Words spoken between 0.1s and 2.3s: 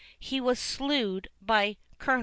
He was slewed by Col.